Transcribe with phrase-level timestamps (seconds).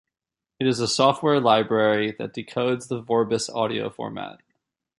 [0.59, 4.39] It is a software library that decodes the Vorbis audio format.